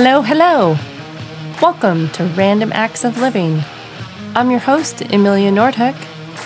Hello, 0.00 0.22
hello. 0.22 0.76
Welcome 1.60 2.08
to 2.10 2.24
Random 2.36 2.70
Acts 2.72 3.02
of 3.02 3.18
Living. 3.18 3.60
I'm 4.36 4.48
your 4.48 4.60
host, 4.60 5.00
Emilia 5.00 5.50
Nordhook. 5.50 5.96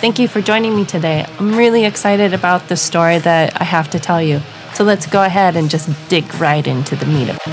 Thank 0.01 0.17
you 0.17 0.27
for 0.27 0.41
joining 0.41 0.75
me 0.75 0.85
today. 0.85 1.27
I'm 1.37 1.55
really 1.55 1.85
excited 1.85 2.33
about 2.33 2.67
the 2.67 2.75
story 2.75 3.19
that 3.19 3.61
I 3.61 3.63
have 3.63 3.91
to 3.91 3.99
tell 3.99 4.19
you. 4.19 4.41
So 4.73 4.83
let's 4.83 5.05
go 5.05 5.23
ahead 5.23 5.55
and 5.55 5.69
just 5.69 5.87
dig 6.09 6.33
right 6.41 6.65
into 6.65 6.95
the 6.95 7.05
meat 7.05 7.29
of 7.29 7.37
it. 7.45 7.47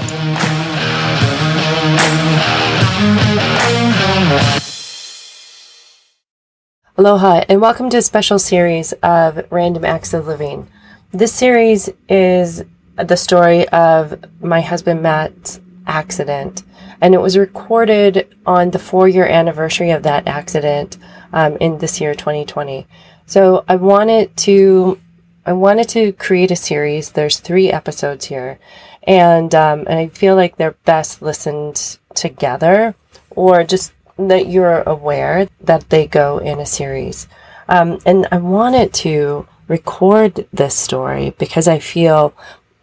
Aloha, 6.96 7.44
and 7.46 7.60
welcome 7.60 7.90
to 7.90 7.98
a 7.98 8.02
special 8.02 8.38
series 8.38 8.94
of 9.02 9.46
Random 9.52 9.84
Acts 9.84 10.14
of 10.14 10.26
Living. 10.26 10.66
This 11.12 11.34
series 11.34 11.90
is 12.08 12.64
the 12.96 13.18
story 13.18 13.68
of 13.68 14.18
my 14.40 14.62
husband 14.62 15.02
Matt's 15.02 15.60
accident, 15.90 16.62
and 17.00 17.14
it 17.14 17.20
was 17.20 17.36
recorded 17.36 18.34
on 18.46 18.70
the 18.70 18.78
four 18.78 19.08
year 19.08 19.26
anniversary 19.26 19.90
of 19.90 20.04
that 20.04 20.26
accident 20.26 20.96
um, 21.32 21.56
in 21.56 21.78
this 21.78 22.00
year, 22.00 22.14
2020. 22.14 22.86
So 23.26 23.64
I 23.68 23.76
wanted 23.76 24.36
to. 24.48 24.98
I 25.46 25.52
wanted 25.52 25.88
to 25.90 26.12
create 26.12 26.50
a 26.50 26.56
series. 26.56 27.10
There's 27.10 27.40
three 27.40 27.70
episodes 27.70 28.26
here, 28.26 28.58
and 29.02 29.54
um, 29.54 29.80
and 29.80 29.98
I 29.98 30.08
feel 30.08 30.36
like 30.36 30.56
they're 30.56 30.76
best 30.84 31.22
listened 31.22 31.98
together, 32.14 32.94
or 33.30 33.64
just 33.64 33.92
that 34.18 34.46
you're 34.46 34.82
aware 34.82 35.48
that 35.60 35.88
they 35.90 36.06
go 36.06 36.38
in 36.38 36.60
a 36.60 36.66
series. 36.66 37.26
Um, 37.68 37.98
and 38.04 38.26
I 38.30 38.38
wanted 38.38 38.92
to 39.04 39.46
record 39.68 40.46
this 40.52 40.74
story 40.74 41.34
because 41.38 41.68
I 41.68 41.78
feel 41.78 42.34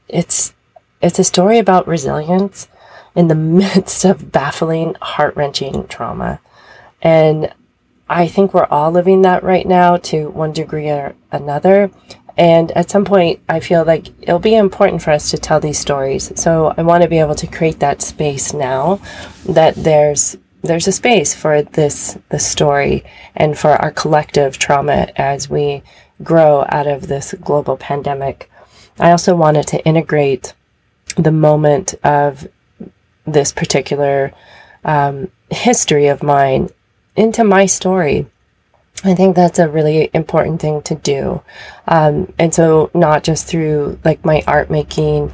it's 0.08 0.54
it's 1.02 1.20
a 1.20 1.24
story 1.24 1.60
about 1.60 1.88
resilience 1.88 2.68
in 3.18 3.28
the 3.28 3.36
midst 3.36 4.06
of 4.06 4.32
baffling, 4.32 4.96
heart 5.02 5.36
wrenching 5.36 5.88
trauma. 5.88 6.40
And 7.02 7.54
I 8.08 8.28
think 8.28 8.54
we're 8.54 8.66
all 8.66 8.92
living 8.92 9.24
that 9.24 9.44
right 9.44 9.68
now 9.68 9.98
to 9.98 10.30
one 10.30 10.54
degree 10.54 10.90
or 10.90 11.16
another. 11.32 11.92
And 12.38 12.72
at 12.74 12.90
some 12.90 13.04
point, 13.04 13.42
I 13.50 13.60
feel 13.60 13.84
like 13.84 14.08
it'll 14.22 14.40
be 14.40 14.56
important 14.56 15.02
for 15.02 15.12
us 15.12 15.32
to 15.32 15.38
tell 15.38 15.60
these 15.60 15.80
stories. 15.80 16.32
So 16.40 16.74
I 16.78 16.84
want 16.84 17.02
to 17.02 17.10
be 17.10 17.20
able 17.20 17.36
to 17.36 17.48
create 17.48 17.80
that 17.80 18.02
space 18.02 18.54
now 18.54 19.02
that 19.46 19.76
there's 19.76 20.38
there's 20.64 20.88
a 20.88 20.92
space 20.92 21.34
for 21.34 21.62
this 21.62 22.18
this 22.30 22.46
story 22.46 23.04
and 23.36 23.58
for 23.58 23.72
our 23.72 23.92
collective 23.92 24.58
trauma 24.58 25.08
as 25.16 25.50
we 25.50 25.82
grow 26.24 26.66
out 26.70 26.88
of 26.88 27.08
this 27.08 27.34
global 27.42 27.78
pandemic. 27.78 28.50
I 29.00 29.12
also 29.12 29.36
wanted 29.36 29.68
to 29.68 29.84
integrate 29.86 30.54
the 31.16 31.32
moment 31.32 31.96
of 32.04 32.48
this 33.28 33.52
particular 33.52 34.34
um, 34.84 35.30
history 35.50 36.08
of 36.08 36.24
mine 36.24 36.70
into 37.16 37.44
my 37.44 37.66
story. 37.66 38.26
I 39.04 39.14
think 39.14 39.36
that's 39.36 39.60
a 39.60 39.70
really 39.70 40.10
important 40.14 40.60
thing 40.60 40.82
to 40.84 40.96
do. 40.96 41.42
Um, 41.88 42.34
and 42.40 42.54
so, 42.54 42.90
not 42.94 43.24
just 43.24 43.46
through 43.46 44.00
like 44.04 44.26
my 44.26 44.44
art 44.48 44.72
making 44.72 45.32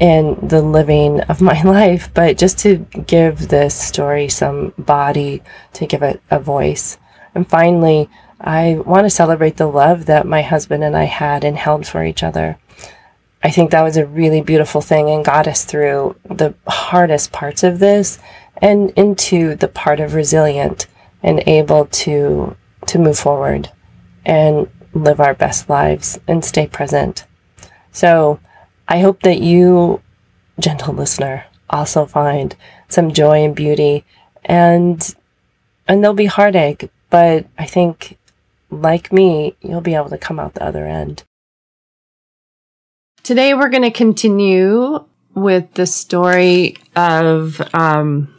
and 0.00 0.48
the 0.48 0.62
living 0.62 1.20
of 1.22 1.42
my 1.42 1.60
life, 1.64 2.10
but 2.14 2.38
just 2.38 2.58
to 2.60 2.78
give 3.06 3.48
this 3.48 3.74
story 3.74 4.28
some 4.28 4.72
body, 4.78 5.42
to 5.74 5.86
give 5.86 6.02
it 6.02 6.22
a 6.30 6.40
voice. 6.40 6.96
And 7.34 7.48
finally, 7.48 8.08
I 8.40 8.82
want 8.84 9.04
to 9.04 9.10
celebrate 9.10 9.56
the 9.56 9.66
love 9.66 10.06
that 10.06 10.26
my 10.26 10.42
husband 10.42 10.82
and 10.82 10.96
I 10.96 11.04
had 11.04 11.44
and 11.44 11.56
held 11.56 11.86
for 11.86 12.04
each 12.04 12.22
other. 12.22 12.58
I 13.42 13.50
think 13.50 13.70
that 13.70 13.82
was 13.82 13.96
a 13.96 14.06
really 14.06 14.40
beautiful 14.40 14.80
thing 14.80 15.10
and 15.10 15.24
got 15.24 15.48
us 15.48 15.64
through 15.64 16.16
the 16.24 16.54
hardest 16.68 17.32
parts 17.32 17.64
of 17.64 17.80
this 17.80 18.18
and 18.58 18.90
into 18.90 19.56
the 19.56 19.68
part 19.68 19.98
of 19.98 20.14
resilient 20.14 20.86
and 21.22 21.42
able 21.46 21.86
to 21.86 22.56
to 22.86 22.98
move 22.98 23.18
forward 23.18 23.70
and 24.24 24.68
live 24.92 25.20
our 25.20 25.34
best 25.34 25.68
lives 25.68 26.18
and 26.28 26.44
stay 26.44 26.66
present. 26.66 27.24
So 27.92 28.40
I 28.88 29.00
hope 29.00 29.22
that 29.22 29.40
you, 29.40 30.02
gentle 30.58 30.94
listener, 30.94 31.44
also 31.70 32.06
find 32.06 32.54
some 32.88 33.12
joy 33.12 33.44
and 33.44 33.54
beauty 33.54 34.04
and 34.44 35.14
and 35.88 36.02
there'll 36.02 36.14
be 36.14 36.26
heartache, 36.26 36.90
but 37.10 37.46
I 37.58 37.66
think 37.66 38.18
like 38.70 39.12
me, 39.12 39.56
you'll 39.60 39.80
be 39.80 39.94
able 39.94 40.10
to 40.10 40.18
come 40.18 40.38
out 40.38 40.54
the 40.54 40.64
other 40.64 40.86
end. 40.86 41.24
Today 43.22 43.54
we're 43.54 43.68
going 43.68 43.82
to 43.84 43.90
continue 43.90 45.04
with 45.34 45.72
the 45.74 45.86
story 45.86 46.76
of 46.96 47.60
um, 47.74 48.34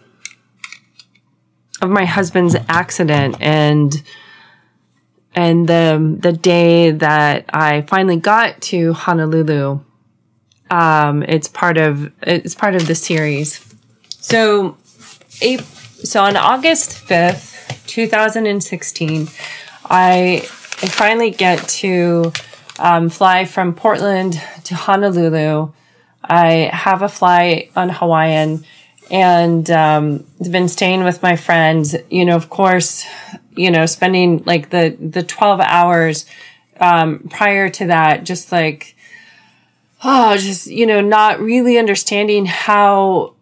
of 1.81 1.89
my 1.89 2.05
husband's 2.05 2.55
accident 2.67 3.37
and 3.39 4.03
and 5.33 5.67
the 5.67 6.17
the 6.19 6.33
day 6.33 6.91
that 6.91 7.45
I 7.53 7.81
finally 7.81 8.17
got 8.17 8.61
to 8.63 8.93
Honolulu 8.93 9.79
um, 10.73 11.21
it's 11.23 11.47
part 11.47 11.77
of 11.77 12.11
it's 12.23 12.55
part 12.55 12.75
of 12.75 12.87
the 12.87 12.95
series. 12.95 13.63
So, 14.09 14.77
so 16.03 16.23
on 16.23 16.35
August 16.35 16.97
fifth, 16.97 17.83
two 17.85 18.07
thousand 18.07 18.47
and 18.47 18.63
sixteen, 18.63 19.27
I 19.85 20.47
I 20.81 20.87
finally 20.87 21.29
get 21.29 21.59
to 21.79 22.33
um, 22.79 23.09
fly 23.09 23.45
from 23.45 23.73
Portland 23.73 24.41
to 24.65 24.75
Honolulu. 24.75 25.71
I 26.23 26.69
have 26.71 27.01
a 27.01 27.09
flight 27.09 27.71
on 27.75 27.89
Hawaiian 27.89 28.65
and 29.11 29.69
um, 29.69 30.25
been 30.39 30.67
staying 30.67 31.03
with 31.03 31.21
my 31.21 31.35
friends. 31.35 31.95
You 32.09 32.25
know, 32.25 32.35
of 32.35 32.49
course, 32.49 33.05
you 33.55 33.71
know, 33.71 33.85
spending 33.85 34.43
like 34.45 34.69
the 34.69 34.97
the 34.99 35.23
twelve 35.23 35.59
hours 35.59 36.25
um, 36.79 37.27
prior 37.29 37.69
to 37.69 37.87
that, 37.87 38.23
just 38.23 38.51
like 38.51 38.95
oh, 40.03 40.37
just, 40.37 40.67
you 40.67 40.85
know, 40.85 41.01
not 41.01 41.39
really 41.39 41.77
understanding 41.77 42.45
how, 42.45 43.33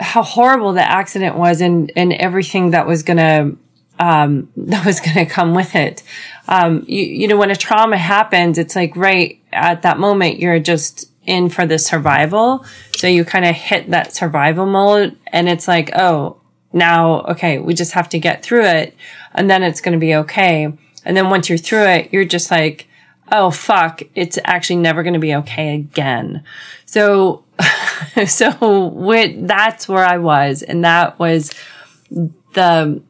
how 0.00 0.22
horrible 0.22 0.72
the 0.72 0.82
accident 0.82 1.36
was 1.36 1.60
and, 1.60 1.92
and 1.96 2.12
everything 2.14 2.70
that 2.70 2.86
was 2.86 3.02
to, 3.18 3.56
um, 4.02 4.48
that 4.56 4.84
was 4.84 5.00
going 5.00 5.16
to 5.16 5.26
come 5.26 5.54
with 5.54 5.74
it. 5.74 6.02
Um, 6.48 6.84
you, 6.88 7.04
you 7.04 7.28
know, 7.28 7.36
when 7.36 7.50
a 7.50 7.56
trauma 7.56 7.96
happens, 7.96 8.58
it's 8.58 8.74
like 8.74 8.96
right 8.96 9.40
at 9.52 9.82
that 9.82 9.98
moment, 9.98 10.40
you're 10.40 10.58
just 10.58 11.08
in 11.24 11.48
for 11.48 11.64
the 11.64 11.78
survival. 11.78 12.66
So 12.96 13.06
you 13.06 13.24
kind 13.24 13.44
of 13.44 13.54
hit 13.54 13.90
that 13.90 14.12
survival 14.12 14.66
mode 14.66 15.16
and 15.28 15.48
it's 15.48 15.68
like, 15.68 15.90
oh, 15.94 16.40
now, 16.72 17.20
okay, 17.22 17.58
we 17.58 17.74
just 17.74 17.92
have 17.92 18.08
to 18.08 18.18
get 18.18 18.42
through 18.42 18.64
it 18.64 18.96
and 19.34 19.48
then 19.48 19.62
it's 19.62 19.80
going 19.80 19.92
to 19.92 20.00
be 20.00 20.14
okay. 20.16 20.72
And 21.04 21.16
then 21.16 21.30
once 21.30 21.48
you're 21.48 21.58
through 21.58 21.84
it, 21.84 22.12
you're 22.12 22.24
just 22.24 22.50
like, 22.50 22.88
oh 23.30 23.50
fuck, 23.50 24.02
it's 24.14 24.38
actually 24.44 24.76
never 24.76 25.02
going 25.02 25.14
to 25.14 25.20
be 25.20 25.34
okay 25.36 25.74
again. 25.76 26.42
So, 26.86 27.44
so 28.26 29.20
that's 29.38 29.88
where 29.88 30.04
I 30.04 30.18
was. 30.18 30.62
And 30.62 30.84
that 30.84 31.18
was 31.20 31.54
the, 32.10 33.00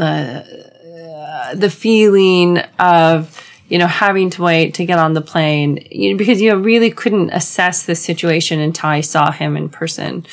the, 0.00 1.50
uh, 1.50 1.54
the 1.54 1.70
feeling 1.70 2.58
of, 2.78 3.40
you 3.68 3.78
know, 3.78 3.86
having 3.86 4.30
to 4.30 4.42
wait 4.42 4.74
to 4.74 4.84
get 4.84 4.98
on 4.98 5.12
the 5.12 5.20
plane, 5.20 5.86
you 5.90 6.10
know, 6.10 6.18
because 6.18 6.40
you 6.40 6.54
really 6.56 6.90
couldn't 6.90 7.30
assess 7.30 7.84
the 7.86 7.94
situation 7.94 8.58
until 8.58 8.90
I 8.90 9.00
saw 9.00 9.30
him 9.30 9.56
in 9.56 9.68
person. 9.68 10.26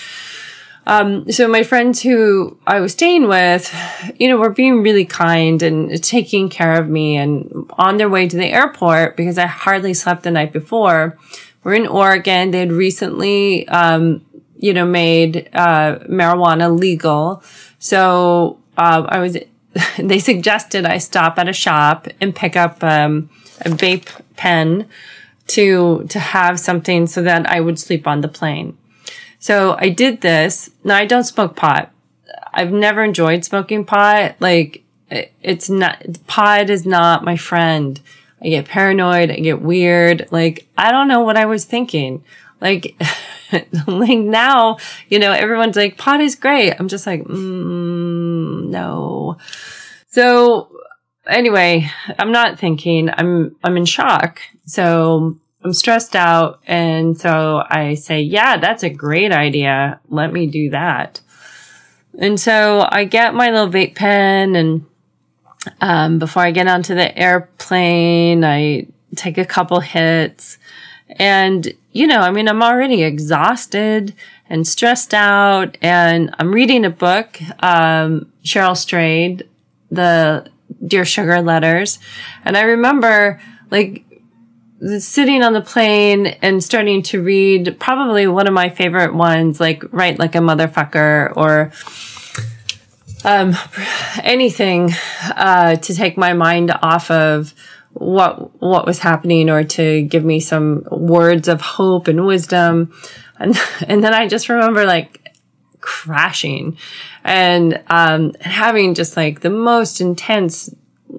Um, 0.87 1.29
so 1.29 1.49
my 1.49 1.63
friends 1.63 2.01
who 2.01 2.57
I 2.65 2.79
was 2.79 2.93
staying 2.93 3.27
with, 3.27 3.75
you 4.17 4.29
know, 4.29 4.37
were 4.37 4.49
being 4.49 4.81
really 4.83 5.03
kind 5.03 5.61
and 5.61 6.01
taking 6.01 6.47
care 6.47 6.79
of 6.79 6.87
me 6.87 7.17
and 7.17 7.69
on 7.77 7.97
their 7.97 8.07
way 8.07 8.27
to 8.27 8.37
the 8.37 8.47
airport 8.47 9.17
because 9.17 9.37
I 9.37 9.47
hardly 9.47 9.93
slept 9.93 10.23
the 10.23 10.31
night 10.31 10.53
before. 10.53 11.17
We're 11.63 11.73
in 11.73 11.87
Oregon. 11.87 12.51
They 12.51 12.59
had 12.59 12.71
recently, 12.71 13.67
um, 13.67 14.25
you 14.57 14.73
know, 14.73 14.85
made, 14.85 15.49
uh, 15.51 15.99
marijuana 16.09 16.79
legal. 16.79 17.43
So, 17.79 18.57
uh, 18.77 19.05
I 19.09 19.19
was, 19.19 19.37
they 19.99 20.19
suggested 20.19 20.85
I 20.85 20.97
stop 20.97 21.37
at 21.37 21.47
a 21.47 21.53
shop 21.53 22.07
and 22.21 22.35
pick 22.35 22.55
up, 22.55 22.83
um, 22.83 23.29
a 23.61 23.69
vape 23.69 24.09
pen 24.35 24.87
to, 25.47 26.05
to 26.09 26.19
have 26.19 26.59
something 26.59 27.07
so 27.07 27.21
that 27.23 27.49
I 27.49 27.59
would 27.59 27.79
sleep 27.79 28.07
on 28.07 28.21
the 28.21 28.27
plane. 28.27 28.77
So 29.39 29.75
I 29.79 29.89
did 29.89 30.21
this. 30.21 30.69
Now 30.83 30.97
I 30.97 31.05
don't 31.05 31.23
smoke 31.23 31.55
pot. 31.55 31.91
I've 32.53 32.71
never 32.71 33.03
enjoyed 33.03 33.45
smoking 33.45 33.85
pot. 33.85 34.35
Like 34.39 34.83
it's 35.09 35.69
not, 35.69 36.03
pot 36.27 36.69
is 36.69 36.85
not 36.85 37.23
my 37.23 37.37
friend. 37.37 37.99
I 38.41 38.49
get 38.49 38.65
paranoid. 38.65 39.31
I 39.31 39.37
get 39.37 39.61
weird. 39.61 40.27
Like 40.31 40.67
I 40.77 40.91
don't 40.91 41.07
know 41.07 41.21
what 41.21 41.37
I 41.37 41.45
was 41.45 41.65
thinking. 41.65 42.23
Like, 42.59 42.95
like 43.87 44.17
now, 44.17 44.77
you 45.09 45.19
know, 45.19 45.31
everyone's 45.31 45.75
like, 45.75 45.97
pot 45.97 46.21
is 46.21 46.35
great. 46.35 46.73
I'm 46.79 46.87
just 46.87 47.05
like, 47.05 47.23
mm, 47.23 48.26
no. 48.71 49.37
So 50.07 50.69
anyway, 51.27 51.89
I'm 52.17 52.31
not 52.31 52.59
thinking. 52.59 53.09
I'm, 53.09 53.55
I'm 53.63 53.77
in 53.77 53.85
shock. 53.85 54.41
So 54.65 55.37
I'm 55.63 55.73
stressed 55.73 56.15
out. 56.15 56.59
And 56.65 57.19
so 57.19 57.63
I 57.69 57.95
say, 57.95 58.21
yeah, 58.21 58.57
that's 58.57 58.83
a 58.83 58.89
great 58.89 59.31
idea. 59.31 59.99
Let 60.09 60.31
me 60.31 60.47
do 60.47 60.69
that. 60.71 61.21
And 62.19 62.39
so 62.39 62.87
I 62.89 63.03
get 63.03 63.35
my 63.35 63.51
little 63.51 63.69
vape 63.69 63.95
pen 63.95 64.55
and, 64.55 64.85
um, 65.81 66.19
before 66.19 66.43
I 66.43 66.51
get 66.51 66.67
onto 66.67 66.95
the 66.95 67.15
airplane, 67.17 68.43
I 68.43 68.87
take 69.15 69.37
a 69.37 69.45
couple 69.45 69.79
hits 69.81 70.57
and, 71.09 71.73
you 71.91 72.07
know, 72.07 72.19
I 72.19 72.31
mean, 72.31 72.47
I'm 72.47 72.61
already 72.61 73.03
exhausted 73.03 74.13
and 74.49 74.67
stressed 74.67 75.13
out 75.13 75.77
and 75.81 76.33
I'm 76.39 76.51
reading 76.51 76.85
a 76.85 76.89
book, 76.89 77.39
um, 77.63 78.31
Cheryl 78.43 78.77
Strayed, 78.77 79.47
the 79.91 80.49
Dear 80.85 81.05
Sugar 81.05 81.41
letters. 81.41 81.99
And 82.45 82.57
I 82.57 82.61
remember 82.61 83.41
like 83.71 84.03
sitting 84.99 85.43
on 85.43 85.53
the 85.53 85.61
plane 85.61 86.27
and 86.27 86.63
starting 86.63 87.01
to 87.01 87.21
read 87.21 87.77
probably 87.79 88.27
one 88.27 88.47
of 88.47 88.53
my 88.53 88.69
favorite 88.69 89.13
ones, 89.13 89.59
like 89.59 89.83
Write 89.91 90.19
Like 90.19 90.35
a 90.35 90.39
Motherfucker 90.39 91.35
or, 91.35 91.71
um, 93.25 93.55
anything, 94.23 94.91
uh, 95.35 95.77
to 95.77 95.95
take 95.95 96.17
my 96.17 96.33
mind 96.33 96.71
off 96.81 97.09
of 97.09 97.53
what, 97.93 98.61
what 98.61 98.85
was 98.85 98.99
happening 98.99 99.49
or 99.49 99.63
to 99.63 100.03
give 100.03 100.23
me 100.23 100.39
some 100.39 100.87
words 100.91 101.47
of 101.47 101.59
hope 101.61 102.07
and 102.07 102.27
wisdom. 102.27 102.93
And, 103.39 103.57
and 103.87 104.03
then 104.03 104.13
I 104.13 104.27
just 104.27 104.49
remember 104.49 104.85
like 104.85 105.33
crashing 105.81 106.77
and, 107.23 107.81
um, 107.87 108.33
having 108.41 108.93
just 108.93 109.17
like 109.17 109.41
the 109.41 109.49
most 109.49 110.01
intense, 110.01 110.73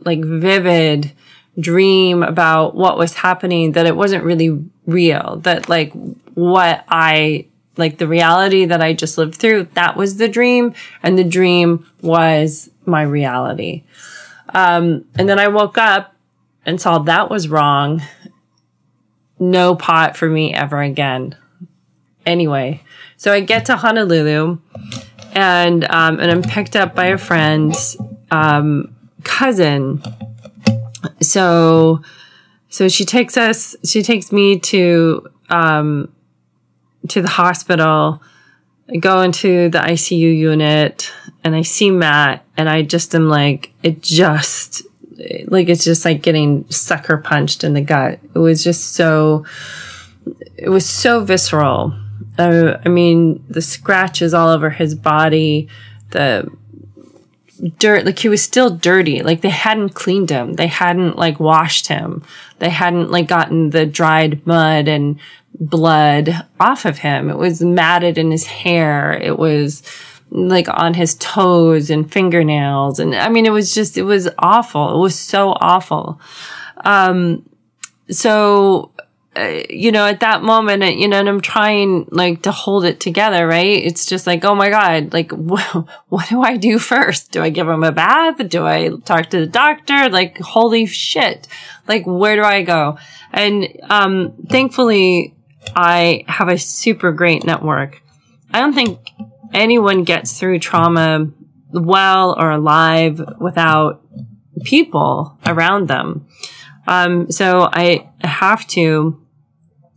like 0.04 0.24
vivid, 0.24 1.12
dream 1.58 2.22
about 2.22 2.74
what 2.74 2.96
was 2.96 3.14
happening 3.14 3.72
that 3.72 3.86
it 3.86 3.96
wasn't 3.96 4.22
really 4.22 4.64
real 4.86 5.40
that 5.42 5.68
like 5.68 5.92
what 6.34 6.84
i 6.88 7.44
like 7.76 7.98
the 7.98 8.06
reality 8.06 8.64
that 8.64 8.80
i 8.80 8.92
just 8.92 9.18
lived 9.18 9.34
through 9.34 9.66
that 9.74 9.96
was 9.96 10.18
the 10.18 10.28
dream 10.28 10.72
and 11.02 11.18
the 11.18 11.24
dream 11.24 11.84
was 12.00 12.70
my 12.84 13.02
reality. 13.02 13.84
Um, 14.54 15.04
and 15.16 15.28
then 15.28 15.38
i 15.38 15.48
woke 15.48 15.76
up 15.76 16.14
and 16.64 16.80
saw 16.80 16.98
that 17.00 17.30
was 17.30 17.48
wrong. 17.48 18.02
No 19.38 19.74
pot 19.74 20.16
for 20.16 20.28
me 20.28 20.54
ever 20.54 20.80
again 20.80 21.36
anyway 22.26 22.80
so 23.16 23.32
i 23.32 23.40
get 23.40 23.64
to 23.66 23.76
honolulu 23.76 24.58
and 25.32 25.84
um, 25.90 26.18
and 26.20 26.30
i'm 26.30 26.42
picked 26.42 26.76
up 26.76 26.94
by 26.94 27.06
a 27.06 27.18
friend's 27.18 27.96
um, 28.30 28.94
cousin 29.24 30.02
so 31.20 32.00
so 32.68 32.88
she 32.88 33.04
takes 33.04 33.36
us 33.36 33.76
she 33.84 34.02
takes 34.02 34.32
me 34.32 34.58
to 34.58 35.26
um 35.48 36.12
to 37.08 37.22
the 37.22 37.28
hospital 37.28 38.20
I 38.90 38.96
go 38.96 39.20
into 39.20 39.68
the 39.68 39.80
ICU 39.80 40.36
unit 40.36 41.12
and 41.44 41.54
I 41.54 41.62
see 41.62 41.90
Matt 41.90 42.44
and 42.56 42.68
I 42.68 42.82
just 42.82 43.14
am 43.14 43.28
like 43.28 43.72
it 43.82 44.02
just 44.02 44.82
like 45.46 45.68
it's 45.68 45.84
just 45.84 46.04
like 46.04 46.22
getting 46.22 46.68
sucker 46.70 47.18
punched 47.18 47.64
in 47.64 47.74
the 47.74 47.82
gut. 47.82 48.18
It 48.34 48.38
was 48.38 48.64
just 48.64 48.94
so 48.94 49.44
it 50.56 50.70
was 50.70 50.88
so 50.88 51.22
visceral. 51.22 51.92
Uh, 52.38 52.78
I 52.84 52.88
mean, 52.88 53.44
the 53.48 53.62
scratches 53.62 54.34
all 54.34 54.48
over 54.48 54.70
his 54.70 54.94
body, 54.94 55.68
the 56.10 56.50
dirt 57.78 58.04
like 58.04 58.18
he 58.18 58.28
was 58.28 58.42
still 58.42 58.70
dirty. 58.70 59.22
Like 59.22 59.40
they 59.40 59.48
hadn't 59.48 59.90
cleaned 59.90 60.30
him. 60.30 60.54
They 60.54 60.66
hadn't 60.66 61.16
like 61.16 61.40
washed 61.40 61.88
him. 61.88 62.22
They 62.58 62.70
hadn't 62.70 63.10
like 63.10 63.28
gotten 63.28 63.70
the 63.70 63.86
dried 63.86 64.46
mud 64.46 64.88
and 64.88 65.18
blood 65.58 66.44
off 66.60 66.84
of 66.84 66.98
him. 66.98 67.30
It 67.30 67.38
was 67.38 67.60
matted 67.60 68.18
in 68.18 68.30
his 68.30 68.46
hair. 68.46 69.12
It 69.12 69.38
was 69.38 69.82
like 70.30 70.68
on 70.68 70.94
his 70.94 71.14
toes 71.16 71.90
and 71.90 72.10
fingernails. 72.10 72.98
And 72.98 73.14
i 73.14 73.28
mean 73.28 73.46
it 73.46 73.52
was 73.52 73.74
just 73.74 73.96
it 73.96 74.02
was 74.02 74.28
awful. 74.38 74.96
It 74.96 75.00
was 75.00 75.18
so 75.18 75.50
awful. 75.60 76.20
Um 76.84 77.48
so 78.10 78.92
uh, 79.38 79.62
you 79.70 79.92
know, 79.92 80.04
at 80.04 80.20
that 80.20 80.42
moment, 80.42 80.82
you 80.98 81.06
know, 81.06 81.20
and 81.20 81.28
I'm 81.28 81.40
trying 81.40 82.08
like 82.10 82.42
to 82.42 82.50
hold 82.50 82.84
it 82.84 82.98
together, 82.98 83.46
right? 83.46 83.84
It's 83.84 84.04
just 84.04 84.26
like, 84.26 84.44
oh 84.44 84.54
my 84.54 84.68
God, 84.68 85.12
like, 85.12 85.30
wh- 85.30 85.76
what 86.08 86.28
do 86.28 86.42
I 86.42 86.56
do 86.56 86.78
first? 86.78 87.30
Do 87.30 87.42
I 87.42 87.50
give 87.50 87.68
him 87.68 87.84
a 87.84 87.92
bath? 87.92 88.48
Do 88.48 88.66
I 88.66 88.90
talk 89.04 89.30
to 89.30 89.40
the 89.40 89.46
doctor? 89.46 90.08
Like, 90.08 90.38
holy 90.38 90.86
shit. 90.86 91.46
Like, 91.86 92.04
where 92.04 92.36
do 92.36 92.42
I 92.42 92.62
go? 92.62 92.98
And, 93.32 93.68
um, 93.88 94.34
thankfully, 94.48 95.36
I 95.76 96.24
have 96.26 96.48
a 96.48 96.58
super 96.58 97.12
great 97.12 97.44
network. 97.44 98.02
I 98.52 98.60
don't 98.60 98.74
think 98.74 98.98
anyone 99.54 100.04
gets 100.04 100.38
through 100.38 100.58
trauma 100.58 101.30
well 101.70 102.34
or 102.38 102.50
alive 102.50 103.20
without 103.38 104.02
people 104.64 105.38
around 105.46 105.88
them. 105.88 106.26
Um, 106.86 107.30
so 107.30 107.68
I 107.70 108.10
have 108.22 108.66
to 108.68 109.20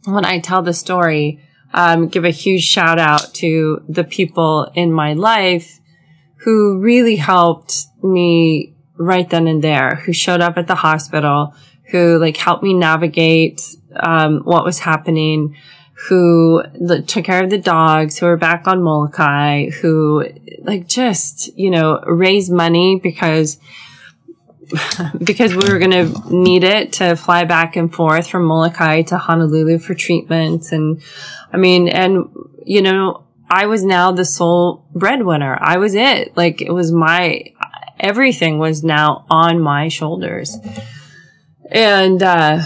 when 0.06 0.26
I 0.26 0.40
tell 0.40 0.62
the 0.62 0.74
story, 0.74 1.40
um, 1.74 2.08
give 2.08 2.26
a 2.26 2.32
huge 2.32 2.64
shout 2.64 3.00
out 3.00 3.34
to 3.36 3.84
the 3.88 4.04
people 4.04 4.72
in 4.76 4.92
my 4.92 5.14
life 5.14 5.80
who 6.38 6.80
really 6.80 7.16
helped 7.16 7.86
me 8.04 8.76
right 8.98 9.30
then 9.30 9.48
and 9.48 9.64
there, 9.64 9.96
who 9.96 10.14
showed 10.14 10.42
up 10.42 10.58
at 10.58 10.68
the 10.68 10.76
hospital, 10.76 11.54
who 11.92 12.18
like 12.18 12.38
helped 12.38 12.64
me 12.64 12.74
navigate 12.74 13.62
um, 13.96 14.42
what 14.44 14.66
was 14.66 14.80
happening, 14.80 15.56
who 16.08 16.64
took 17.06 17.26
care 17.26 17.44
of 17.44 17.50
the 17.50 17.58
dogs, 17.58 18.18
who 18.18 18.26
were 18.26 18.38
back 18.38 18.68
on 18.68 18.82
Molokai, 18.82 19.70
who 19.70 20.26
like 20.60 20.88
just 20.88 21.56
you 21.58 21.70
know 21.70 22.02
raised 22.08 22.52
money 22.52 23.00
because 23.02 23.58
because 25.24 25.56
we 25.56 25.72
were 25.72 25.80
going 25.80 25.92
to 25.92 26.34
need 26.34 26.64
it 26.64 26.94
to 26.94 27.16
fly 27.16 27.44
back 27.46 27.76
and 27.76 27.94
forth 27.94 28.28
from 28.28 28.46
Molokai 28.46 29.04
to 29.04 29.18
Honolulu 29.18 29.80
for 29.80 29.94
treatments. 29.94 30.72
And 30.72 31.02
I 31.52 31.58
mean, 31.58 31.88
and 31.88 32.30
you 32.66 32.82
know, 32.82 33.26
I 33.50 33.66
was 33.66 33.84
now 33.84 34.12
the 34.12 34.26
sole 34.26 34.88
breadwinner. 34.94 35.58
I 35.60 35.78
was 35.78 35.94
it. 35.94 36.36
Like 36.38 36.62
it 36.62 36.72
was 36.72 36.92
my, 36.92 37.54
everything 38.00 38.60
was 38.60 38.84
now 38.84 39.26
on 39.30 39.60
my 39.60 39.90
shoulders. 39.90 40.58
And, 41.70 42.22
uh, 42.24 42.62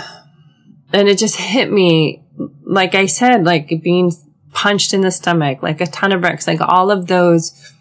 and 0.94 1.08
it 1.08 1.18
just 1.18 1.38
hit 1.38 1.72
me, 1.72 2.24
like 2.64 2.96
I 2.96 3.08
said, 3.08 3.46
like 3.46 3.82
being 3.82 4.12
punched 4.52 4.94
in 4.94 5.02
the 5.02 5.12
stomach, 5.12 5.62
like 5.62 5.82
a 5.82 5.88
ton 5.88 6.12
of 6.12 6.22
bricks, 6.22 6.48
like 6.48 6.62
all 6.62 6.92
of 6.92 7.08
those 7.08 7.74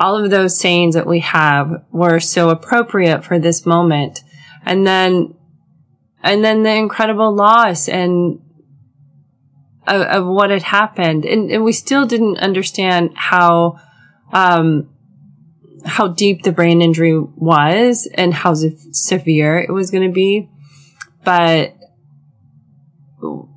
all 0.00 0.16
of 0.16 0.30
those 0.30 0.58
sayings 0.58 0.94
that 0.94 1.06
we 1.06 1.20
have 1.20 1.84
were 1.92 2.18
so 2.18 2.48
appropriate 2.48 3.22
for 3.22 3.38
this 3.38 3.66
moment. 3.66 4.22
And 4.64 4.86
then, 4.86 5.34
and 6.22 6.42
then 6.42 6.62
the 6.62 6.74
incredible 6.74 7.34
loss 7.34 7.86
and 7.86 8.40
of, 9.86 10.00
of 10.02 10.26
what 10.26 10.50
had 10.50 10.62
happened. 10.62 11.26
And, 11.26 11.50
and, 11.50 11.64
we 11.64 11.72
still 11.72 12.06
didn't 12.06 12.38
understand 12.38 13.10
how, 13.14 13.78
um, 14.32 14.88
how 15.84 16.08
deep 16.08 16.42
the 16.42 16.52
brain 16.52 16.80
injury 16.80 17.18
was 17.18 18.08
and 18.14 18.32
how 18.32 18.54
severe 18.54 19.58
it 19.58 19.70
was 19.70 19.90
going 19.90 20.08
to 20.08 20.14
be. 20.14 20.48
But 21.24 21.76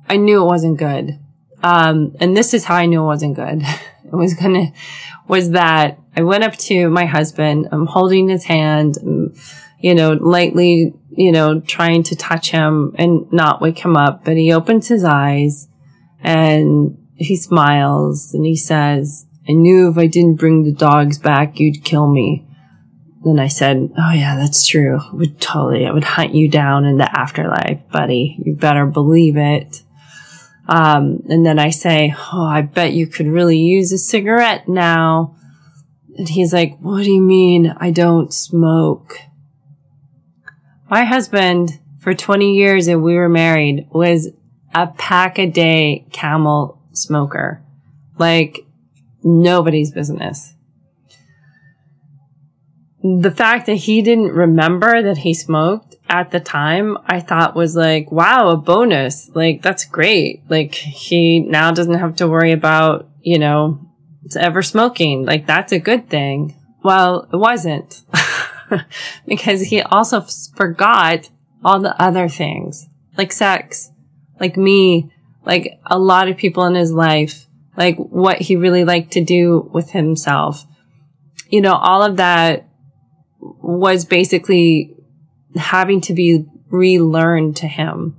I 0.08 0.16
knew 0.16 0.42
it 0.42 0.46
wasn't 0.46 0.78
good. 0.78 1.18
Um, 1.62 2.14
and 2.20 2.36
this 2.36 2.52
is 2.52 2.64
how 2.64 2.74
I 2.74 2.84
knew 2.86 3.02
it 3.02 3.06
wasn't 3.06 3.36
good. 3.36 3.62
was 4.18 4.34
gonna, 4.34 4.72
was 5.28 5.50
that 5.50 5.98
I 6.16 6.22
went 6.22 6.44
up 6.44 6.56
to 6.56 6.88
my 6.90 7.06
husband. 7.06 7.68
I'm 7.72 7.86
holding 7.86 8.28
his 8.28 8.44
hand, 8.44 8.96
you 9.80 9.94
know, 9.94 10.12
lightly, 10.12 10.94
you 11.10 11.32
know, 11.32 11.60
trying 11.60 12.02
to 12.04 12.16
touch 12.16 12.50
him 12.50 12.94
and 12.98 13.30
not 13.32 13.60
wake 13.60 13.78
him 13.78 13.96
up. 13.96 14.24
But 14.24 14.36
he 14.36 14.52
opens 14.52 14.88
his 14.88 15.04
eyes 15.04 15.68
and 16.20 16.96
he 17.16 17.36
smiles 17.36 18.32
and 18.34 18.44
he 18.44 18.56
says, 18.56 19.26
I 19.48 19.52
knew 19.52 19.90
if 19.90 19.98
I 19.98 20.06
didn't 20.06 20.36
bring 20.36 20.64
the 20.64 20.72
dogs 20.72 21.18
back, 21.18 21.58
you'd 21.60 21.84
kill 21.84 22.10
me. 22.10 22.46
Then 23.24 23.38
I 23.38 23.48
said, 23.48 23.90
Oh 23.98 24.12
yeah, 24.12 24.36
that's 24.36 24.66
true. 24.66 25.00
I 25.00 25.14
would 25.14 25.40
totally, 25.40 25.86
I 25.86 25.92
would 25.92 26.04
hunt 26.04 26.34
you 26.34 26.48
down 26.48 26.84
in 26.84 26.98
the 26.98 27.18
afterlife, 27.18 27.80
buddy. 27.90 28.36
You 28.38 28.54
better 28.54 28.86
believe 28.86 29.36
it. 29.36 29.82
Um, 30.66 31.22
and 31.28 31.44
then 31.44 31.58
I 31.58 31.70
say, 31.70 32.14
Oh, 32.32 32.44
I 32.44 32.62
bet 32.62 32.92
you 32.92 33.06
could 33.06 33.26
really 33.26 33.58
use 33.58 33.92
a 33.92 33.98
cigarette 33.98 34.68
now. 34.68 35.36
And 36.16 36.28
he's 36.28 36.52
like, 36.52 36.78
what 36.78 37.02
do 37.02 37.10
you 37.10 37.20
mean 37.20 37.74
I 37.78 37.90
don't 37.90 38.32
smoke? 38.32 39.18
My 40.88 41.04
husband, 41.04 41.80
for 41.98 42.14
20 42.14 42.54
years 42.54 42.86
that 42.86 43.00
we 43.00 43.14
were 43.14 43.28
married, 43.28 43.88
was 43.90 44.28
a 44.74 44.86
pack 44.86 45.38
a 45.38 45.46
day 45.46 46.06
camel 46.12 46.80
smoker. 46.92 47.62
Like 48.18 48.60
nobody's 49.24 49.90
business. 49.90 50.54
The 53.04 53.30
fact 53.30 53.66
that 53.66 53.74
he 53.74 54.00
didn't 54.00 54.32
remember 54.32 55.02
that 55.02 55.18
he 55.18 55.34
smoked 55.34 55.96
at 56.08 56.30
the 56.30 56.40
time, 56.40 56.96
I 57.04 57.20
thought 57.20 57.54
was 57.54 57.76
like, 57.76 58.10
wow, 58.10 58.48
a 58.48 58.56
bonus. 58.56 59.30
Like, 59.34 59.60
that's 59.60 59.84
great. 59.84 60.42
Like, 60.48 60.74
he 60.74 61.40
now 61.40 61.70
doesn't 61.70 61.98
have 61.98 62.16
to 62.16 62.28
worry 62.28 62.52
about, 62.52 63.06
you 63.20 63.38
know, 63.38 63.78
ever 64.34 64.62
smoking. 64.62 65.26
Like, 65.26 65.46
that's 65.46 65.70
a 65.70 65.78
good 65.78 66.08
thing. 66.08 66.56
Well, 66.82 67.28
it 67.30 67.36
wasn't 67.36 68.02
because 69.26 69.60
he 69.60 69.82
also 69.82 70.22
forgot 70.56 71.28
all 71.62 71.80
the 71.80 72.00
other 72.02 72.28
things 72.28 72.88
like 73.16 73.32
sex, 73.32 73.90
like 74.40 74.56
me, 74.56 75.12
like 75.44 75.78
a 75.86 75.98
lot 75.98 76.28
of 76.28 76.36
people 76.36 76.64
in 76.64 76.74
his 76.74 76.92
life, 76.92 77.46
like 77.76 77.96
what 77.96 78.40
he 78.40 78.56
really 78.56 78.84
liked 78.84 79.12
to 79.12 79.24
do 79.24 79.70
with 79.72 79.90
himself. 79.90 80.66
You 81.48 81.60
know, 81.60 81.74
all 81.74 82.02
of 82.02 82.16
that 82.16 82.66
was 83.44 84.04
basically 84.04 84.96
having 85.56 86.00
to 86.02 86.14
be 86.14 86.46
relearned 86.70 87.56
to 87.58 87.68
him. 87.68 88.18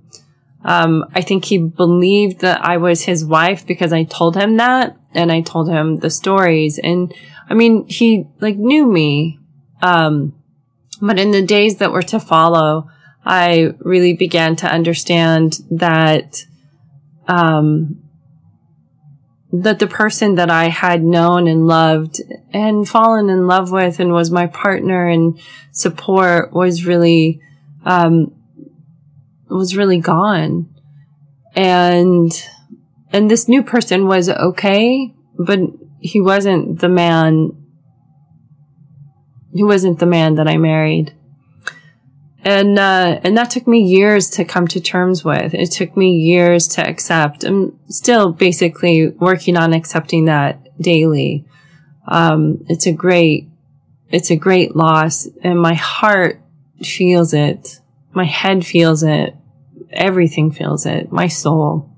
Um, 0.63 1.05
I 1.13 1.21
think 1.21 1.45
he 1.45 1.57
believed 1.57 2.41
that 2.41 2.63
I 2.63 2.77
was 2.77 3.03
his 3.03 3.25
wife 3.25 3.67
because 3.67 3.93
I 3.93 4.03
told 4.03 4.35
him 4.35 4.57
that 4.57 4.97
and 5.13 5.31
I 5.31 5.41
told 5.41 5.69
him 5.69 5.97
the 5.97 6.09
stories. 6.09 6.79
And 6.79 7.13
I 7.49 7.53
mean, 7.53 7.85
he 7.87 8.27
like 8.39 8.57
knew 8.57 8.85
me. 8.85 9.39
Um, 9.81 10.33
but 11.01 11.19
in 11.19 11.31
the 11.31 11.45
days 11.45 11.77
that 11.77 11.91
were 11.91 12.01
to 12.03 12.19
follow, 12.19 12.89
I 13.25 13.73
really 13.79 14.13
began 14.13 14.55
to 14.57 14.67
understand 14.67 15.59
that, 15.71 16.45
um, 17.27 18.01
that 19.61 19.79
the 19.79 19.87
person 19.87 20.35
that 20.35 20.49
I 20.49 20.65
had 20.69 21.03
known 21.03 21.47
and 21.47 21.67
loved 21.67 22.21
and 22.51 22.87
fallen 22.87 23.29
in 23.29 23.47
love 23.47 23.71
with 23.71 23.99
and 23.99 24.11
was 24.11 24.31
my 24.31 24.47
partner 24.47 25.07
and 25.07 25.39
support 25.71 26.51
was 26.53 26.85
really, 26.85 27.41
um, 27.85 28.33
was 29.49 29.75
really 29.75 29.99
gone. 29.99 30.73
And, 31.55 32.31
and 33.11 33.31
this 33.31 33.47
new 33.47 33.63
person 33.63 34.07
was 34.07 34.29
okay, 34.29 35.13
but 35.37 35.59
he 35.99 36.19
wasn't 36.19 36.79
the 36.79 36.89
man, 36.89 37.51
he 39.53 39.63
wasn't 39.63 39.99
the 39.99 40.05
man 40.05 40.35
that 40.35 40.47
I 40.47 40.57
married 40.57 41.13
and 42.45 42.77
uh, 42.77 43.19
and 43.23 43.35
that 43.37 43.49
took 43.49 43.67
me 43.67 43.79
years 43.79 44.29
to 44.31 44.45
come 44.45 44.67
to 44.67 44.79
terms 44.79 45.25
with. 45.25 45.55
It 45.55 45.71
took 45.71 45.97
me 45.97 46.11
years 46.11 46.67
to 46.69 46.87
accept. 46.87 47.43
I'm 47.43 47.77
still 47.89 48.31
basically 48.31 49.09
working 49.09 49.57
on 49.57 49.73
accepting 49.73 50.25
that 50.25 50.61
daily. 50.79 51.43
Um, 52.07 52.63
it's 52.69 52.85
a 52.85 52.91
great, 52.91 53.49
it's 54.11 54.29
a 54.29 54.35
great 54.35 54.75
loss, 54.75 55.27
and 55.41 55.59
my 55.59 55.73
heart 55.73 56.39
feels 56.83 57.33
it. 57.33 57.79
My 58.13 58.25
head 58.25 58.63
feels 58.63 59.01
it. 59.01 59.35
Everything 59.89 60.51
feels 60.51 60.85
it. 60.85 61.11
My 61.11 61.27
soul. 61.27 61.89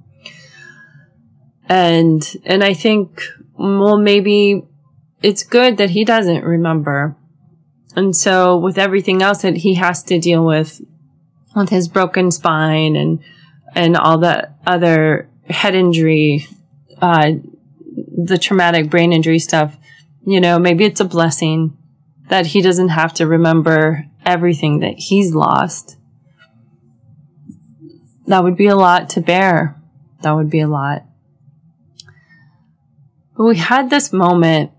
And 1.68 2.25
and 2.46 2.63
I 2.63 2.74
think 2.74 3.22
well 3.58 3.98
maybe 3.98 4.63
it's 5.22 5.44
good 5.44 5.75
that 5.75 5.89
he 5.89 6.06
doesn't 6.06 6.46
remember 6.46 7.18
and 7.98 8.16
so 8.16 8.56
with 8.56 8.77
everything 8.77 9.24
else 9.24 9.42
that 9.42 9.58
he 9.58 9.74
has 9.74 10.04
to 10.04 10.20
deal 10.20 10.46
with, 10.46 10.82
with 11.56 11.70
his 11.70 11.88
broken 11.88 12.30
spine 12.30 12.96
and, 12.96 13.24
and 13.74 13.98
all 13.98 14.20
the 14.20 14.54
other 14.68 15.27
head 15.50 15.74
injury, 15.74 16.46
uh, 17.01 17.32
the 18.16 18.38
traumatic 18.38 18.92
brain 18.92 19.12
injury 19.12 19.39
stuff, 19.39 19.75
you 20.27 20.39
know, 20.39 20.60
maybe 20.60 20.86
it's 20.86 21.00
a 21.00 21.06
blessing 21.06 21.75
that 22.30 22.46
he 22.46 22.62
doesn't 22.62 22.89
have 22.89 23.16
to 23.16 23.25
remember 23.25 24.06
everything 24.24 24.82
that 24.82 25.00
he's 25.00 25.34
lost. 25.34 25.98
That 28.27 28.44
would 28.44 28.58
be 28.58 28.68
a 28.68 28.75
lot 28.75 29.10
to 29.12 29.22
bear. 29.22 29.75
That 30.22 30.34
would 30.34 30.51
be 30.51 30.60
a 30.60 30.68
lot. 30.68 31.04
But 33.36 33.46
we 33.46 33.58
had 33.58 33.89
this 33.89 34.13
moment 34.13 34.72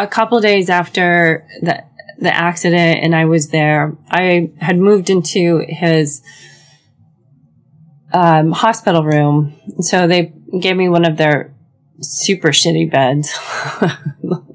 a 0.00 0.06
couple 0.06 0.40
days 0.40 0.70
after 0.70 1.46
the 1.60 1.84
the 2.18 2.34
accident 2.34 3.02
and 3.02 3.14
I 3.16 3.24
was 3.24 3.48
there, 3.48 3.96
I 4.10 4.52
had 4.58 4.78
moved 4.78 5.08
into 5.08 5.64
his 5.66 6.22
um, 8.12 8.52
hospital 8.52 9.04
room. 9.04 9.54
So 9.80 10.06
they 10.06 10.34
gave 10.60 10.76
me 10.76 10.90
one 10.90 11.06
of 11.06 11.16
their 11.16 11.54
super 12.00 12.48
shitty 12.48 12.90
beds. 12.90 13.32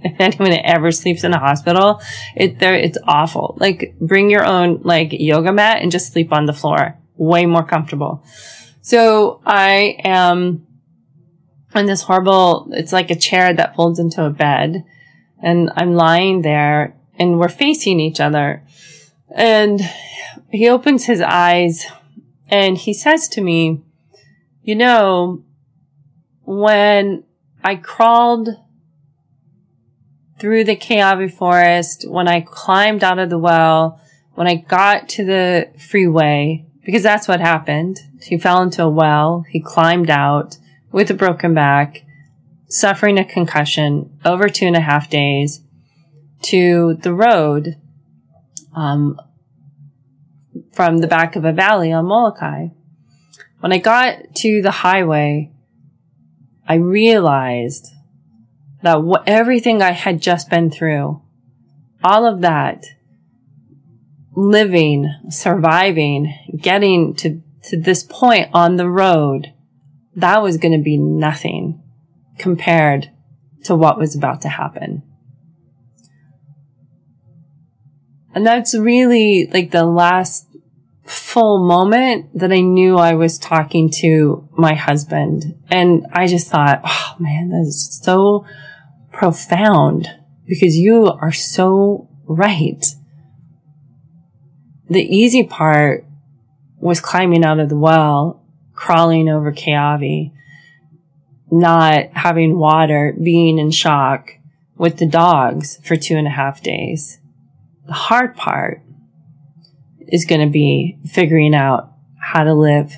if 0.03 0.19
anyone 0.19 0.59
ever 0.63 0.91
sleeps 0.91 1.23
in 1.23 1.33
a 1.33 1.39
hospital, 1.39 2.01
it 2.35 2.59
there 2.59 2.75
it's 2.75 2.97
awful. 3.05 3.57
Like 3.59 3.95
bring 3.99 4.29
your 4.29 4.45
own 4.45 4.81
like 4.83 5.09
yoga 5.11 5.51
mat 5.51 5.81
and 5.81 5.91
just 5.91 6.13
sleep 6.13 6.31
on 6.31 6.45
the 6.45 6.53
floor. 6.53 6.97
Way 7.15 7.45
more 7.45 7.65
comfortable. 7.65 8.23
So 8.81 9.41
I 9.45 9.97
am 10.03 10.67
in 11.73 11.87
this 11.87 12.03
horrible, 12.03 12.69
it's 12.71 12.93
like 12.93 13.09
a 13.09 13.15
chair 13.15 13.53
that 13.53 13.75
folds 13.75 13.99
into 13.99 14.23
a 14.23 14.29
bed 14.29 14.85
and 15.45 15.71
I'm 15.75 15.93
lying 15.93 16.41
there 16.41 16.97
and 17.19 17.39
we're 17.39 17.49
facing 17.49 17.99
each 17.99 18.19
other. 18.19 18.63
And 19.29 19.79
he 20.49 20.67
opens 20.67 21.05
his 21.05 21.21
eyes 21.21 21.85
and 22.49 22.77
he 22.77 22.95
says 22.95 23.27
to 23.29 23.41
me, 23.41 23.83
you 24.63 24.75
know, 24.75 25.43
when 26.45 27.23
I 27.63 27.75
crawled 27.75 28.49
through 30.39 30.63
the 30.63 30.75
kiawe 30.75 31.31
forest, 31.31 32.09
when 32.09 32.27
I 32.27 32.41
climbed 32.41 33.03
out 33.03 33.19
of 33.19 33.29
the 33.29 33.37
well, 33.37 34.01
when 34.33 34.47
I 34.47 34.55
got 34.55 35.07
to 35.09 35.23
the 35.23 35.69
freeway, 35.77 36.65
because 36.83 37.03
that's 37.03 37.27
what 37.27 37.39
happened. 37.39 37.99
He 38.19 38.39
fell 38.39 38.63
into 38.63 38.83
a 38.83 38.89
well. 38.89 39.45
He 39.47 39.59
climbed 39.59 40.09
out 40.09 40.57
with 40.91 41.11
a 41.11 41.13
broken 41.13 41.53
back 41.53 42.04
suffering 42.67 43.17
a 43.17 43.25
concussion 43.25 44.17
over 44.25 44.49
two 44.49 44.65
and 44.65 44.75
a 44.75 44.81
half 44.81 45.09
days 45.09 45.61
to 46.41 46.95
the 47.01 47.13
road 47.13 47.75
um, 48.75 49.19
from 50.73 50.97
the 50.97 51.07
back 51.07 51.35
of 51.35 51.45
a 51.45 51.53
valley 51.53 51.91
on 51.91 52.05
Molokai. 52.05 52.67
When 53.59 53.71
I 53.71 53.77
got 53.77 54.35
to 54.35 54.61
the 54.61 54.71
highway, 54.71 55.51
I 56.67 56.75
realized 56.75 57.87
that 58.81 59.23
everything 59.25 59.81
I 59.81 59.91
had 59.91 60.21
just 60.21 60.49
been 60.49 60.69
through, 60.69 61.21
all 62.03 62.25
of 62.25 62.41
that, 62.41 62.85
living, 64.35 65.11
surviving, 65.29 66.33
getting 66.59 67.15
to, 67.15 67.41
to 67.63 67.79
this 67.79 68.03
point 68.03 68.49
on 68.53 68.75
the 68.75 68.89
road, 68.89 69.53
that 70.15 70.41
was 70.41 70.57
going 70.57 70.77
to 70.77 70.83
be 70.83 70.97
nothing 70.97 71.81
compared 72.37 73.11
to 73.63 73.75
what 73.75 73.97
was 73.97 74.15
about 74.15 74.41
to 74.41 74.49
happen. 74.49 75.03
And 78.33 78.45
that's 78.45 78.75
really 78.75 79.49
like 79.53 79.71
the 79.71 79.85
last 79.85 80.47
full 81.05 81.65
moment 81.65 82.37
that 82.37 82.51
I 82.51 82.61
knew 82.61 82.97
I 82.97 83.13
was 83.13 83.37
talking 83.37 83.89
to 84.01 84.47
my 84.51 84.73
husband. 84.73 85.57
And 85.69 86.05
I 86.11 86.27
just 86.27 86.49
thought, 86.49 86.81
oh 86.83 87.15
man, 87.19 87.49
that 87.49 87.65
is 87.67 87.99
so 88.03 88.45
profound 89.11 90.09
because 90.45 90.75
you 90.75 91.05
are 91.05 91.31
so 91.31 92.09
right. 92.25 92.85
The 94.89 95.01
easy 95.01 95.43
part 95.43 96.05
was 96.77 96.99
climbing 96.99 97.45
out 97.45 97.59
of 97.59 97.69
the 97.69 97.77
well, 97.77 98.43
crawling 98.73 99.29
over 99.29 99.51
kiawe, 99.51 100.31
not 101.59 102.07
having 102.13 102.57
water, 102.57 103.15
being 103.21 103.57
in 103.57 103.71
shock 103.71 104.31
with 104.77 104.97
the 104.97 105.05
dogs 105.05 105.79
for 105.83 105.95
two 105.95 106.15
and 106.15 106.27
a 106.27 106.31
half 106.31 106.61
days. 106.61 107.19
The 107.85 107.93
hard 107.93 108.35
part 108.35 108.81
is 109.99 110.25
going 110.25 110.41
to 110.41 110.51
be 110.51 110.97
figuring 111.05 111.55
out 111.55 111.91
how 112.19 112.43
to 112.43 112.53
live 112.53 112.95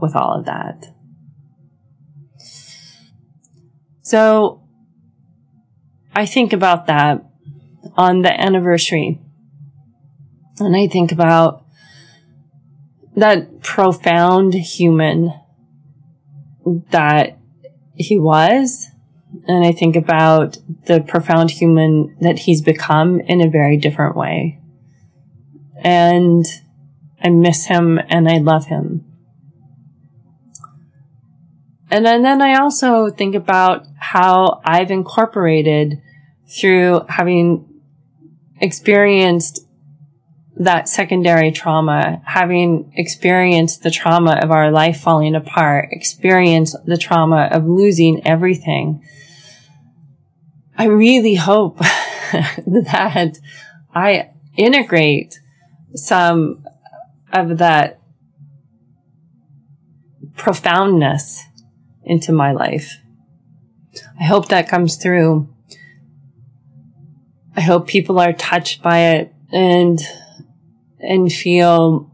with 0.00 0.14
all 0.14 0.38
of 0.38 0.44
that. 0.46 0.92
So 4.02 4.62
I 6.14 6.26
think 6.26 6.52
about 6.52 6.86
that 6.86 7.24
on 7.96 8.22
the 8.22 8.40
anniversary 8.40 9.20
and 10.58 10.74
I 10.74 10.86
think 10.86 11.12
about 11.12 11.64
that 13.14 13.60
profound 13.60 14.54
human 14.54 15.32
that 16.90 17.35
he 17.96 18.18
was. 18.18 18.90
And 19.48 19.64
I 19.64 19.72
think 19.72 19.96
about 19.96 20.58
the 20.86 21.00
profound 21.00 21.50
human 21.50 22.16
that 22.20 22.40
he's 22.40 22.62
become 22.62 23.20
in 23.20 23.40
a 23.40 23.50
very 23.50 23.76
different 23.76 24.16
way. 24.16 24.60
And 25.82 26.46
I 27.22 27.30
miss 27.30 27.66
him 27.66 27.98
and 28.08 28.28
I 28.28 28.38
love 28.38 28.66
him. 28.66 29.04
And 31.90 32.04
then, 32.04 32.22
then 32.22 32.42
I 32.42 32.58
also 32.58 33.10
think 33.10 33.34
about 33.34 33.86
how 33.98 34.60
I've 34.64 34.90
incorporated 34.90 36.00
through 36.48 37.02
having 37.08 37.68
experienced 38.60 39.65
that 40.56 40.88
secondary 40.88 41.52
trauma, 41.52 42.22
having 42.24 42.92
experienced 42.96 43.82
the 43.82 43.90
trauma 43.90 44.38
of 44.42 44.50
our 44.50 44.70
life 44.70 45.00
falling 45.00 45.34
apart, 45.34 45.88
experienced 45.92 46.76
the 46.86 46.96
trauma 46.96 47.48
of 47.52 47.66
losing 47.66 48.26
everything. 48.26 49.04
I 50.78 50.86
really 50.86 51.34
hope 51.34 51.78
that 52.66 53.38
I 53.94 54.30
integrate 54.56 55.40
some 55.94 56.66
of 57.32 57.58
that 57.58 58.00
profoundness 60.36 61.44
into 62.04 62.32
my 62.32 62.52
life. 62.52 62.98
I 64.18 64.24
hope 64.24 64.48
that 64.48 64.68
comes 64.68 64.96
through. 64.96 65.48
I 67.56 67.60
hope 67.60 67.86
people 67.86 68.18
are 68.20 68.32
touched 68.32 68.82
by 68.82 68.98
it 68.98 69.34
and, 69.52 70.00
and 71.06 71.32
feel 71.32 72.10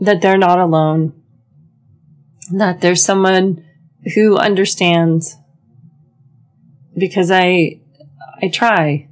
that 0.00 0.20
they're 0.20 0.38
not 0.38 0.58
alone, 0.58 1.12
that 2.50 2.80
there's 2.80 3.04
someone 3.04 3.64
who 4.14 4.36
understands 4.36 5.36
because 6.96 7.30
I, 7.30 7.80
I 8.40 8.48
try. 8.48 9.08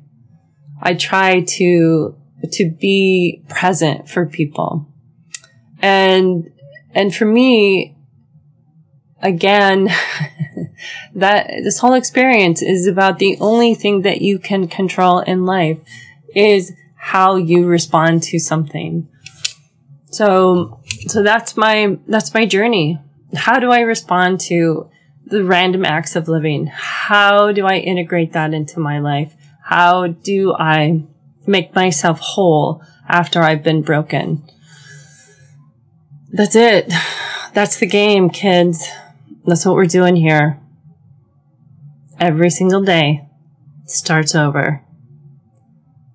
I 0.82 0.94
try 0.94 1.42
to, 1.42 2.16
to 2.52 2.70
be 2.70 3.42
present 3.48 4.08
for 4.08 4.26
people. 4.26 4.86
And, 5.80 6.50
and 6.92 7.14
for 7.14 7.24
me, 7.24 7.96
again, 9.22 9.88
that 11.14 11.48
this 11.62 11.78
whole 11.78 11.94
experience 11.94 12.62
is 12.62 12.86
about 12.86 13.18
the 13.18 13.36
only 13.40 13.74
thing 13.74 14.02
that 14.02 14.22
you 14.22 14.38
can 14.38 14.68
control 14.68 15.20
in 15.20 15.44
life 15.44 15.78
is 16.34 16.72
how 17.02 17.36
you 17.36 17.66
respond 17.66 18.22
to 18.22 18.38
something. 18.38 19.08
So, 20.10 20.80
so 21.06 21.22
that's 21.22 21.56
my, 21.56 21.98
that's 22.06 22.34
my 22.34 22.44
journey. 22.44 23.00
How 23.34 23.58
do 23.58 23.70
I 23.70 23.80
respond 23.80 24.40
to 24.40 24.90
the 25.24 25.42
random 25.42 25.86
acts 25.86 26.14
of 26.14 26.28
living? 26.28 26.66
How 26.66 27.52
do 27.52 27.64
I 27.66 27.76
integrate 27.78 28.34
that 28.34 28.52
into 28.52 28.80
my 28.80 28.98
life? 28.98 29.34
How 29.64 30.08
do 30.08 30.52
I 30.52 31.04
make 31.46 31.74
myself 31.74 32.18
whole 32.20 32.82
after 33.08 33.40
I've 33.40 33.62
been 33.62 33.80
broken? 33.80 34.44
That's 36.30 36.54
it. 36.54 36.92
That's 37.54 37.78
the 37.78 37.86
game, 37.86 38.28
kids. 38.28 38.86
That's 39.46 39.64
what 39.64 39.74
we're 39.74 39.86
doing 39.86 40.16
here. 40.16 40.60
Every 42.18 42.50
single 42.50 42.82
day 42.82 43.26
starts 43.86 44.34
over. 44.34 44.84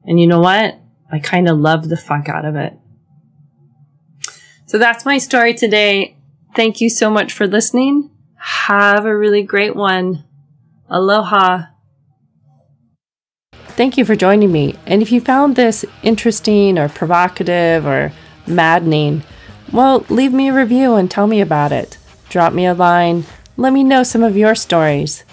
And 0.06 0.20
you 0.20 0.28
know 0.28 0.40
what? 0.40 0.80
I 1.12 1.20
kind 1.20 1.48
of 1.48 1.58
love 1.58 1.90
the 1.90 1.98
fuck 1.98 2.30
out 2.30 2.46
of 2.46 2.56
it. 2.56 2.74
So 4.66 4.78
that's 4.78 5.06
my 5.06 5.18
story 5.18 5.54
today. 5.54 6.18
Thank 6.56 6.82
you 6.82 6.90
so 6.90 7.10
much 7.10 7.34
for 7.34 7.48
listening. 7.48 8.10
Have 8.36 9.06
a 9.06 9.16
really 9.16 9.44
great 9.44 9.76
one. 9.76 10.24
Aloha. 10.90 11.68
Thank 13.54 13.98
you 13.98 14.06
for 14.06 14.16
joining 14.16 14.52
me. 14.52 14.76
And 14.86 15.02
if 15.02 15.12
you 15.12 15.20
found 15.20 15.56
this 15.56 15.84
interesting 16.02 16.78
or 16.78 16.88
provocative 16.88 17.86
or 17.86 18.14
maddening, 18.48 19.24
well, 19.74 20.06
leave 20.10 20.32
me 20.32 20.50
a 20.50 20.54
review 20.54 20.96
and 20.96 21.12
tell 21.12 21.28
me 21.28 21.42
about 21.42 21.72
it. 21.72 21.98
Drop 22.30 22.54
me 22.54 22.66
a 22.66 22.74
line. 22.74 23.26
Let 23.58 23.74
me 23.74 23.84
know 23.84 24.04
some 24.04 24.24
of 24.24 24.38
your 24.38 24.56
stories. 24.56 25.24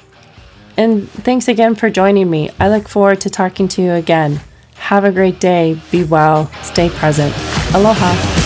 And 0.77 1.09
thanks 1.09 1.49
again 1.49 1.75
for 1.75 1.91
joining 1.91 2.31
me. 2.31 2.51
I 2.59 2.69
look 2.69 2.89
forward 2.89 3.21
to 3.23 3.31
talking 3.31 3.69
to 3.69 3.83
you 3.83 3.93
again. 3.93 4.41
Have 4.83 5.05
a 5.05 5.13
great 5.13 5.39
day. 5.39 5.81
Be 5.93 6.03
well. 6.03 6.51
Stay 6.63 6.91
present. 6.91 7.33
Aloha. 7.73 8.42